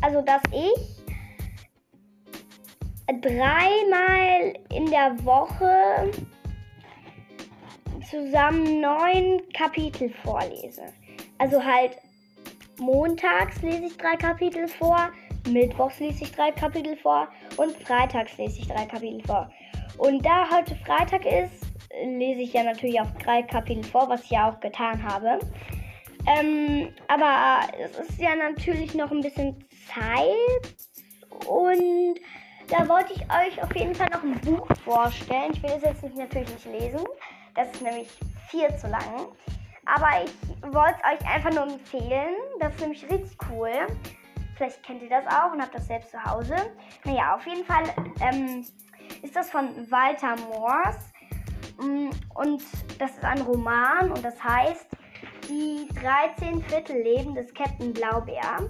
also 0.00 0.22
dass 0.22 0.42
ich 0.52 0.97
dreimal 3.20 4.54
in 4.74 4.86
der 4.86 5.16
Woche 5.24 6.10
zusammen 8.10 8.80
neun 8.80 9.40
Kapitel 9.54 10.10
vorlese. 10.22 10.82
Also 11.38 11.62
halt 11.64 11.96
montags 12.78 13.60
lese 13.62 13.86
ich 13.86 13.96
drei 13.96 14.16
Kapitel 14.16 14.68
vor, 14.68 15.10
mittwochs 15.48 15.98
lese 16.00 16.24
ich 16.24 16.32
drei 16.32 16.50
Kapitel 16.50 16.96
vor 16.96 17.28
und 17.56 17.72
freitags 17.76 18.36
lese 18.38 18.60
ich 18.60 18.68
drei 18.68 18.86
Kapitel 18.86 19.22
vor. 19.26 19.50
Und 19.98 20.24
da 20.24 20.48
heute 20.50 20.76
Freitag 20.76 21.24
ist, 21.26 21.66
lese 22.04 22.42
ich 22.42 22.52
ja 22.52 22.62
natürlich 22.62 23.00
auch 23.00 23.10
drei 23.22 23.42
Kapitel 23.42 23.82
vor, 23.84 24.08
was 24.08 24.22
ich 24.24 24.30
ja 24.30 24.50
auch 24.50 24.60
getan 24.60 25.02
habe. 25.02 25.38
Ähm, 26.26 26.90
aber 27.08 27.60
es 27.80 28.10
ist 28.10 28.20
ja 28.20 28.34
natürlich 28.36 28.94
noch 28.94 29.10
ein 29.10 29.22
bisschen 29.22 29.56
Zeit 29.88 30.76
und 31.46 32.20
da 32.68 32.88
wollte 32.88 33.14
ich 33.14 33.22
euch 33.22 33.62
auf 33.62 33.74
jeden 33.74 33.94
Fall 33.94 34.08
noch 34.10 34.22
ein 34.22 34.40
Buch 34.40 34.66
vorstellen. 34.84 35.52
Ich 35.52 35.62
will 35.62 35.72
es 35.76 35.82
jetzt 35.82 36.02
nicht, 36.02 36.16
natürlich 36.16 36.50
nicht 36.50 36.66
lesen, 36.66 37.06
das 37.54 37.68
ist 37.72 37.82
nämlich 37.82 38.08
viel 38.48 38.74
zu 38.76 38.88
lang. 38.88 39.28
Aber 39.86 40.22
ich 40.22 40.32
wollte 40.72 40.96
es 41.02 41.20
euch 41.20 41.34
einfach 41.34 41.50
nur 41.50 41.72
empfehlen. 41.72 42.34
Das 42.60 42.74
ist 42.74 42.80
nämlich 42.80 43.02
richtig 43.10 43.38
cool. 43.50 43.70
Vielleicht 44.54 44.82
kennt 44.82 45.02
ihr 45.02 45.08
das 45.08 45.26
auch 45.26 45.52
und 45.52 45.62
habt 45.62 45.74
das 45.74 45.86
selbst 45.86 46.10
zu 46.10 46.22
Hause. 46.22 46.56
Naja, 47.04 47.34
auf 47.34 47.46
jeden 47.46 47.64
Fall 47.64 47.84
ähm, 48.20 48.66
ist 49.22 49.34
das 49.34 49.50
von 49.50 49.90
Walter 49.90 50.36
Moors. 50.48 50.96
Mm, 51.80 52.10
und 52.34 52.62
das 52.98 53.12
ist 53.12 53.24
ein 53.24 53.40
Roman 53.42 54.12
und 54.12 54.24
das 54.24 54.42
heißt 54.42 54.88
Die 55.48 55.88
13 55.94 56.62
Viertel 56.64 57.00
Leben 57.02 57.34
des 57.34 57.54
Captain 57.54 57.92
Blaubeer. 57.92 58.68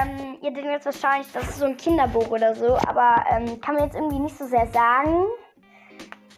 Ähm, 0.00 0.38
ihr 0.42 0.50
denkt 0.52 0.70
jetzt 0.70 0.86
wahrscheinlich, 0.86 1.30
das 1.32 1.44
ist 1.44 1.58
so 1.58 1.66
ein 1.66 1.76
Kinderbuch 1.76 2.28
oder 2.28 2.54
so, 2.54 2.76
aber 2.86 3.24
ähm, 3.30 3.60
kann 3.60 3.76
man 3.76 3.84
jetzt 3.84 3.94
irgendwie 3.94 4.18
nicht 4.18 4.36
so 4.36 4.46
sehr 4.46 4.66
sagen. 4.68 5.26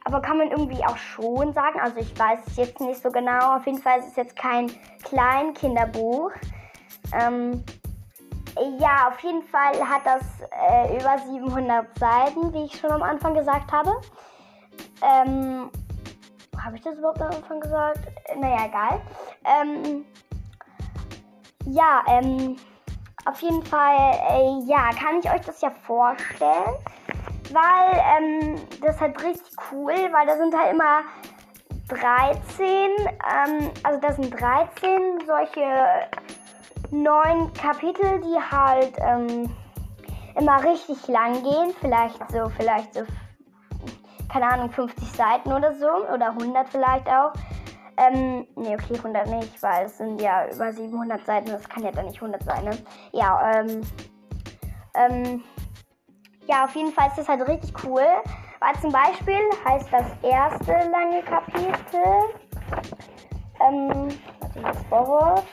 Aber 0.05 0.21
kann 0.21 0.39
man 0.39 0.51
irgendwie 0.51 0.85
auch 0.85 0.97
schon 0.97 1.53
sagen. 1.53 1.81
Also 1.81 1.99
ich 1.99 2.17
weiß 2.17 2.41
es 2.47 2.57
jetzt 2.57 2.81
nicht 2.81 3.03
so 3.03 3.11
genau. 3.11 3.57
Auf 3.57 3.67
jeden 3.67 3.83
Fall 3.83 3.99
ist 3.99 4.09
es 4.09 4.17
jetzt 4.17 4.37
kein 4.37 4.71
klein 5.03 5.53
Kinderbuch. 5.55 6.31
Ähm, 7.13 7.65
ja, 8.79 9.09
auf 9.09 9.19
jeden 9.21 9.43
Fall 9.43 9.75
hat 9.87 10.03
das 10.05 10.23
äh, 10.71 10.97
über 10.97 11.19
700 11.19 11.99
Seiten, 11.99 12.53
wie 12.53 12.65
ich 12.67 12.79
schon 12.79 12.91
am 12.91 13.03
Anfang 13.03 13.35
gesagt 13.35 13.73
habe. 13.73 13.91
Ähm, 15.03 15.71
habe 16.63 16.77
ich 16.77 16.83
das 16.83 16.99
überhaupt 16.99 17.21
am 17.21 17.31
Anfang 17.31 17.61
gesagt? 17.61 18.01
Naja, 18.39 18.67
egal. 18.67 19.01
Ähm, 19.45 20.05
ja, 21.67 22.03
ähm, 22.09 22.57
auf 23.27 23.41
jeden 23.43 23.63
Fall, 23.65 23.97
äh, 24.31 24.61
ja, 24.65 24.91
kann 24.91 25.19
ich 25.19 25.31
euch 25.31 25.43
das 25.43 25.61
ja 25.61 25.71
vorstellen. 25.71 26.75
Weil, 27.53 28.01
ähm, 28.19 28.61
das 28.81 28.97
ist 28.97 29.01
halt 29.01 29.23
richtig 29.23 29.55
cool, 29.71 29.95
weil 30.13 30.27
da 30.27 30.37
sind 30.37 30.55
halt 30.57 30.73
immer 30.73 31.03
13, 31.89 32.91
ähm, 33.09 33.71
also 33.83 34.01
das 34.01 34.17
sind 34.17 34.31
13 34.41 35.21
solche 35.27 36.09
neun 36.91 37.53
Kapitel, 37.53 38.21
die 38.21 38.39
halt, 38.51 38.95
ähm, 38.99 39.55
immer 40.37 40.63
richtig 40.65 41.07
lang 41.09 41.43
gehen. 41.43 41.75
Vielleicht 41.81 42.19
so, 42.31 42.49
vielleicht 42.57 42.95
so 42.95 43.03
keine 44.29 44.53
Ahnung, 44.53 44.71
50 44.71 45.13
Seiten 45.13 45.53
oder 45.53 45.73
so. 45.75 45.89
Oder 46.13 46.29
100 46.31 46.69
vielleicht 46.69 47.09
auch. 47.09 47.33
Ähm, 47.99 48.47
nee, 48.57 48.75
okay, 48.75 48.97
100 48.97 49.27
nicht, 49.29 49.63
weil 49.63 49.87
es 49.87 49.97
sind 49.97 50.21
ja 50.21 50.47
über 50.53 50.73
700 50.73 51.25
Seiten. 51.25 51.51
Das 51.51 51.69
kann 51.69 51.83
ja 51.83 51.91
dann 51.91 52.07
nicht 52.07 52.21
100 52.21 52.43
sein, 52.43 52.65
ne? 52.65 52.79
Ja, 53.13 53.53
ähm, 53.53 53.81
ähm, 54.95 55.45
ja, 56.47 56.65
auf 56.65 56.75
jeden 56.75 56.93
Fall 56.93 57.09
ist 57.09 57.19
das 57.19 57.29
halt 57.29 57.47
richtig 57.49 57.73
cool. 57.85 58.05
Weil 58.61 58.75
zum 58.81 58.91
Beispiel 58.91 59.41
heißt 59.65 59.89
das 59.93 60.07
erste 60.23 60.73
lange 60.91 61.23
Kapitel, 61.23 62.05
ähm, 63.67 64.09
warte, 64.41 64.61
jetzt 64.61 64.87
Vorwort, 64.89 65.45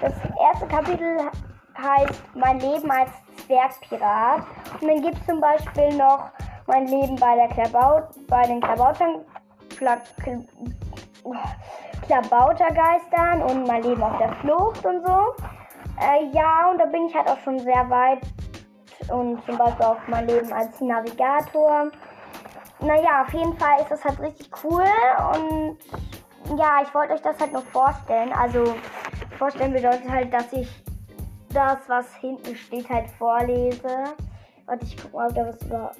das 0.00 0.14
erste 0.40 0.66
Kapitel 0.66 1.30
heißt 1.78 2.22
Mein 2.34 2.58
Leben 2.60 2.90
als 2.90 3.10
Zwergpirat. 3.46 4.42
Und 4.80 4.88
dann 4.88 5.02
gibt 5.02 5.18
es 5.18 5.26
zum 5.26 5.40
Beispiel 5.40 5.96
noch 5.96 6.30
mein 6.66 6.86
Leben 6.86 7.16
bei 7.16 7.36
der 7.36 7.48
Klabaut, 7.48 8.04
bei 8.28 8.42
den 8.42 8.60
Klabautern, 8.60 9.24
Kla, 9.76 9.98
Klabautergeistern 12.06 13.42
und 13.42 13.66
mein 13.66 13.82
Leben 13.82 14.02
auf 14.02 14.18
der 14.18 14.32
Flucht 14.36 14.84
und 14.84 15.06
so. 15.06 15.34
Äh, 16.00 16.26
ja, 16.32 16.68
und 16.70 16.78
da 16.78 16.86
bin 16.86 17.06
ich 17.06 17.14
halt 17.14 17.28
auch 17.28 17.38
schon 17.40 17.58
sehr 17.58 17.88
weit. 17.88 18.20
Und 19.08 19.44
zum 19.44 19.58
Beispiel 19.58 19.86
auch 19.86 19.98
mein 20.06 20.26
Leben 20.26 20.52
als 20.52 20.80
Navigator. 20.80 21.90
Naja, 22.80 23.22
auf 23.22 23.32
jeden 23.32 23.56
Fall 23.58 23.80
ist 23.80 23.90
das 23.90 24.04
halt 24.04 24.20
richtig 24.20 24.50
cool. 24.64 24.84
Und 25.34 25.78
ja, 26.58 26.82
ich 26.82 26.92
wollte 26.94 27.14
euch 27.14 27.22
das 27.22 27.38
halt 27.38 27.52
nur 27.52 27.62
vorstellen. 27.62 28.32
Also, 28.32 28.74
vorstellen 29.38 29.72
bedeutet 29.72 30.10
halt, 30.10 30.32
dass 30.32 30.52
ich 30.52 30.68
das, 31.52 31.78
was 31.88 32.14
hinten 32.16 32.56
steht, 32.56 32.88
halt 32.88 33.08
vorlese. 33.18 34.14
Und 34.66 34.82
ich 34.82 34.96
gucke 34.96 35.16
mal, 35.16 35.28
ob 35.28 35.34
da 35.34 35.46
was 35.46 35.62
über. 35.62 35.92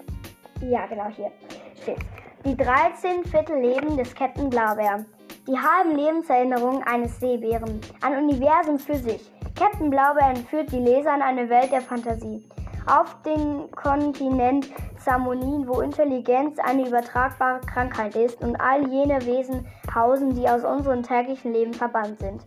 Ja, 0.60 0.86
genau 0.86 1.06
hier 1.08 1.30
steht. 1.82 1.98
Die 2.44 2.56
13 2.56 3.24
Viertelleben 3.24 3.96
des 3.96 4.14
Captain 4.14 4.48
Blaubeer. 4.48 5.04
Die 5.48 5.58
halben 5.58 5.96
Lebenserinnerungen 5.96 6.84
eines 6.84 7.18
Seebären. 7.18 7.80
Ein 8.00 8.16
Universum 8.16 8.78
für 8.78 8.94
sich. 8.94 9.28
Captain 9.56 9.90
Blaubeer 9.90 10.28
entführt 10.28 10.70
die 10.70 10.78
Leser 10.78 11.16
in 11.16 11.20
eine 11.20 11.48
Welt 11.48 11.72
der 11.72 11.80
Fantasie. 11.80 12.48
Auf 12.86 13.20
den 13.22 13.68
Kontinent 13.72 14.70
Samonin, 14.98 15.66
wo 15.66 15.80
Intelligenz 15.80 16.60
eine 16.60 16.86
übertragbare 16.86 17.60
Krankheit 17.62 18.14
ist 18.14 18.40
und 18.40 18.54
all 18.60 18.88
jene 18.88 19.20
Wesen 19.26 19.66
hausen, 19.92 20.32
die 20.32 20.48
aus 20.48 20.64
unserem 20.64 21.02
täglichen 21.02 21.52
Leben 21.52 21.74
verbannt 21.74 22.20
sind. 22.20 22.46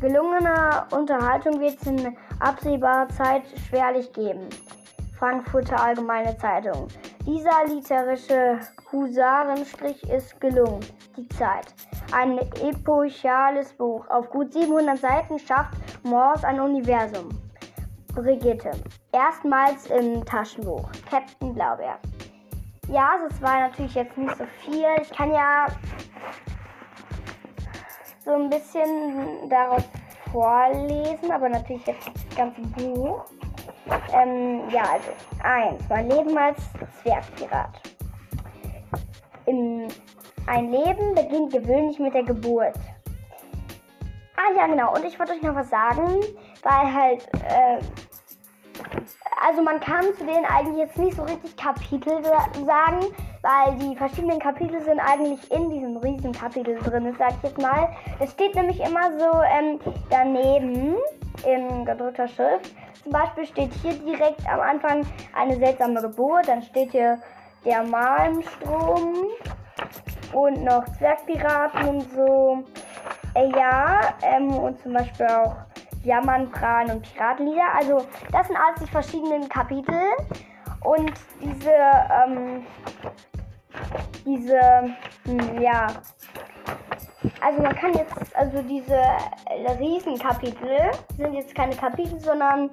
Gelungene 0.00 0.86
Unterhaltung 0.90 1.60
wird 1.60 1.80
es 1.80 1.86
in 1.86 2.16
absehbarer 2.40 3.08
Zeit 3.10 3.42
schwerlich 3.68 4.12
geben. 4.12 4.48
Frankfurter 5.16 5.80
Allgemeine 5.80 6.36
Zeitung. 6.36 6.88
Dieser 7.26 7.66
literarische 7.66 8.60
Husarenstrich 8.92 10.00
ist 10.08 10.40
gelungen. 10.40 10.78
Die 11.16 11.26
Zeit. 11.30 11.74
Ein 12.12 12.38
epochales 12.38 13.72
Buch. 13.72 14.08
Auf 14.08 14.30
gut 14.30 14.52
700 14.52 14.96
Seiten 14.96 15.36
schafft 15.40 15.74
Morse 16.04 16.46
ein 16.46 16.60
Universum. 16.60 17.30
Brigitte. 18.14 18.70
Erstmals 19.10 19.90
im 19.90 20.24
Taschenbuch. 20.24 20.88
Captain 21.10 21.52
Blaubeer. 21.52 21.98
Ja, 22.88 23.14
das 23.28 23.42
war 23.42 23.58
natürlich 23.58 23.96
jetzt 23.96 24.16
nicht 24.16 24.36
so 24.38 24.44
viel. 24.60 24.86
Ich 25.02 25.10
kann 25.10 25.32
ja 25.32 25.66
so 28.24 28.34
ein 28.34 28.48
bisschen 28.48 29.50
daraus 29.50 29.82
vorlesen, 30.30 31.32
aber 31.32 31.48
natürlich 31.48 31.84
jetzt 31.86 32.06
das 32.06 32.36
ganze 32.36 32.60
Buch. 32.60 33.24
Ähm, 34.12 34.68
ja, 34.70 34.82
also 34.82 35.10
eins. 35.42 35.82
Mein 35.88 36.08
Leben 36.08 36.36
als 36.36 36.58
Zwergpirat. 37.02 37.80
Im, 39.46 39.88
ein 40.46 40.70
Leben 40.70 41.14
beginnt 41.14 41.52
gewöhnlich 41.52 41.98
mit 41.98 42.14
der 42.14 42.24
Geburt. 42.24 42.74
Ah 44.36 44.54
ja, 44.56 44.66
genau. 44.66 44.94
Und 44.94 45.04
ich 45.04 45.18
wollte 45.18 45.32
euch 45.32 45.42
noch 45.42 45.54
was 45.54 45.70
sagen, 45.70 46.20
weil 46.62 46.94
halt, 46.94 47.28
äh, 47.48 47.78
also 49.46 49.62
man 49.62 49.80
kann 49.80 50.04
zu 50.18 50.24
denen 50.24 50.44
eigentlich 50.44 50.78
jetzt 50.78 50.98
nicht 50.98 51.16
so 51.16 51.22
richtig 51.22 51.56
Kapitel 51.56 52.22
sagen, 52.22 53.06
weil 53.42 53.74
die 53.78 53.96
verschiedenen 53.96 54.40
Kapitel 54.40 54.80
sind 54.82 54.98
eigentlich 54.98 55.50
in 55.52 55.70
diesem 55.70 55.96
riesen 55.98 56.32
Kapitel 56.32 56.76
drin, 56.78 57.14
sag 57.18 57.30
ich 57.30 57.50
jetzt 57.50 57.58
mal. 57.58 57.88
Es 58.18 58.32
steht 58.32 58.54
nämlich 58.54 58.80
immer 58.80 59.18
so 59.18 59.40
ähm, 59.42 59.78
daneben 60.10 60.96
in 61.44 61.84
gedruckter 61.84 62.28
Schrift. 62.28 62.74
Zum 63.02 63.12
Beispiel 63.12 63.46
steht 63.46 63.72
hier 63.74 63.94
direkt 63.94 64.46
am 64.48 64.60
Anfang 64.60 65.06
eine 65.34 65.56
seltsame 65.56 66.00
Geburt, 66.00 66.48
dann 66.48 66.62
steht 66.62 66.90
hier 66.92 67.18
der 67.64 67.82
Malmstrom 67.82 69.26
und 70.32 70.64
noch 70.64 70.84
Zwergpiraten 70.98 71.88
und 71.88 72.10
so. 72.12 72.64
Äh, 73.34 73.50
ja, 73.50 74.00
ähm, 74.22 74.48
und 74.54 74.80
zum 74.80 74.94
Beispiel 74.94 75.26
auch 75.26 75.56
Jammern, 76.04 76.50
Prahlen 76.50 76.90
und 76.90 77.02
Piratenlieder. 77.02 77.74
Also 77.74 78.06
das 78.32 78.46
sind 78.46 78.56
alles 78.56 78.80
die 78.80 78.90
verschiedenen 78.90 79.48
Kapitel. 79.48 80.00
Und 80.82 81.12
diese, 81.42 81.72
ähm, 81.72 82.64
diese, 84.24 84.60
hm, 85.24 85.60
ja, 85.60 85.88
also 87.40 87.62
man 87.62 87.74
kann 87.76 87.94
jetzt, 87.94 88.14
also 88.36 88.62
diese 88.62 88.94
äh, 88.94 89.70
Riesenkapitel 89.78 90.90
sind 91.16 91.34
jetzt 91.34 91.54
keine 91.54 91.74
Kapitel, 91.74 92.18
sondern 92.20 92.70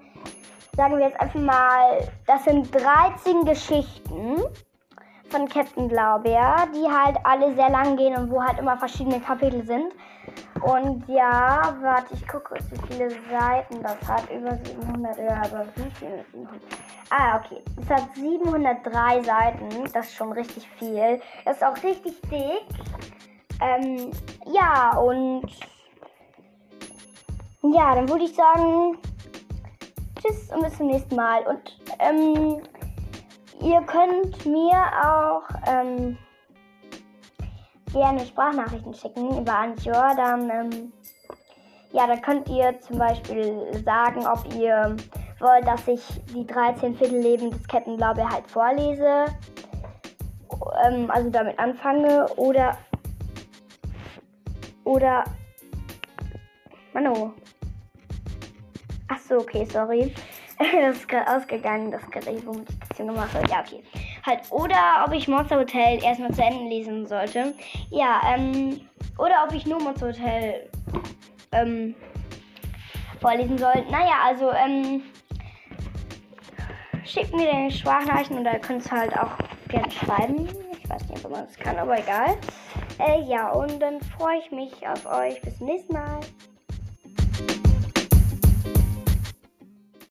sagen 0.76 0.98
wir 0.98 1.06
jetzt 1.06 1.20
einfach 1.20 1.40
mal, 1.40 2.08
das 2.26 2.44
sind 2.46 2.74
13 2.74 3.46
Geschichten 3.46 4.42
von 5.30 5.48
Captain 5.48 5.88
Blaubeer, 5.88 6.68
die 6.76 6.88
halt 6.90 7.18
alle 7.24 7.54
sehr 7.56 7.70
lang 7.70 7.98
gehen 7.98 8.16
und 8.16 8.32
wo 8.32 8.44
halt 8.44 8.60
immer 8.60 8.78
verschiedene 8.78 9.20
Kapitel 9.20 9.66
sind. 9.66 9.94
Und 10.62 11.08
ja, 11.10 11.76
warte, 11.82 12.14
ich 12.14 12.28
gucke 12.28 12.56
wie 12.56 12.88
viele 12.88 13.10
Seiten 13.10 13.82
das 13.82 13.98
hat. 14.08 14.30
Über 14.32 14.56
700, 14.64 15.18
ja, 15.18 15.42
aber 15.44 15.66
wie 15.76 15.92
viele? 15.96 16.24
Ah, 17.10 17.38
okay. 17.38 17.62
Es 17.82 17.90
hat 17.90 18.16
703 18.16 19.24
Seiten. 19.24 19.70
Das 19.94 20.08
ist 20.08 20.16
schon 20.16 20.32
richtig 20.32 20.68
viel. 20.80 21.20
Das 21.46 21.58
ist 21.58 21.64
auch 21.64 21.76
richtig 21.84 22.22
dick. 22.32 22.64
Ähm, 23.62 24.12
ja, 24.52 24.98
und 24.98 25.46
ja, 27.64 27.96
dann 27.96 28.10
würde 28.10 28.26
ich 28.26 28.36
sagen, 28.36 28.98
tschüss 30.22 30.50
und 30.54 30.64
bis 30.64 30.78
zum 30.78 30.88
nächsten 30.88 31.16
Mal. 31.16 31.42
Und 31.48 31.80
ähm, 32.00 32.62
ihr 33.62 33.82
könnt 33.84 34.46
mir 34.46 34.84
auch 35.02 35.44
ähm, 35.68 36.18
gerne 37.94 38.26
Sprachnachrichten 38.26 38.94
schicken 38.94 39.38
über 39.40 39.56
Anchor. 39.56 40.14
Dann, 40.18 40.50
ähm, 40.50 40.94
ja, 41.94 42.08
da 42.08 42.18
könnt 42.18 42.50
ihr 42.50 42.80
zum 42.82 42.98
Beispiel 42.98 43.82
sagen, 43.86 44.26
ob 44.28 44.54
ihr 44.56 44.96
wollt, 45.40 45.68
dass 45.68 45.88
ich 45.88 46.02
die 46.34 46.46
13 46.46 46.96
Viertelleben 46.96 47.52
des 47.52 47.68
Kettenblaube 47.68 48.28
halt 48.28 48.50
vorlese. 48.50 49.26
Ähm, 50.86 51.10
also 51.10 51.30
damit 51.30 51.58
anfange. 51.60 52.28
Oder 52.36 52.78
oder. 54.84 55.24
Mano. 56.94 57.34
Ach 59.08 59.20
so, 59.20 59.38
okay, 59.38 59.66
sorry. 59.66 60.14
das 60.58 60.98
ist 60.98 61.08
gerade 61.08 61.36
ausgegangen, 61.36 61.92
das 61.92 62.10
Gerät, 62.10 62.46
womit 62.46 62.70
ich 62.70 62.80
das 62.80 62.98
hier 62.98 63.06
gemacht 63.06 63.34
habe. 63.34 63.48
Ja, 63.50 63.62
okay. 63.62 63.84
Halt, 64.26 64.40
oder 64.52 65.06
ob 65.06 65.14
ich 65.14 65.28
Monster 65.28 65.58
Hotel 65.60 66.04
erstmal 66.04 66.34
zu 66.34 66.44
Ende 66.44 66.66
lesen 66.66 67.06
sollte. 67.06 67.54
Ja, 67.90 68.22
ähm. 68.34 68.82
Oder 69.18 69.46
ob 69.48 69.54
ich 69.54 69.66
nur 69.66 69.82
Monster 69.82 70.08
Hotel 70.08 70.70
ähm, 71.52 71.96
vorlesen 73.20 73.58
soll. 73.58 73.86
Naja, 73.90 74.16
also, 74.26 74.52
ähm. 74.52 75.04
Schickt 77.06 77.36
mir 77.36 77.52
den 77.52 77.70
Sprachnachrichten 77.70 78.40
oder 78.40 78.54
ihr 78.54 78.60
könnt 78.60 78.86
es 78.86 78.92
halt 78.92 79.16
auch 79.18 79.38
gerne 79.68 79.92
schreiben. 79.92 80.48
Ich 80.82 80.90
weiß 80.90 81.10
nicht, 81.10 81.26
ob 81.26 81.32
man 81.32 81.46
das 81.46 81.56
kann, 81.58 81.78
aber 81.78 82.00
egal. 82.00 82.38
Äh, 83.00 83.22
ja, 83.24 83.52
und 83.52 83.80
dann 83.80 84.00
freue 84.02 84.40
ich 84.40 84.52
mich 84.52 84.88
auf 84.88 85.06
euch. 85.06 85.42
Bis 85.42 85.58
zum 85.58 85.68
nächsten 85.68 85.94
Mal. 85.94 86.20